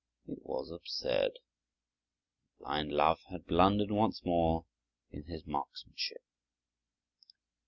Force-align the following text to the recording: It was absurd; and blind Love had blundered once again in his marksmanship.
It 0.27 0.39
was 0.43 0.71
absurd; 0.71 1.37
and 2.57 2.59
blind 2.59 2.91
Love 2.91 3.19
had 3.29 3.45
blundered 3.45 3.91
once 3.91 4.19
again 4.19 4.63
in 5.11 5.25
his 5.25 5.45
marksmanship. 5.45 6.23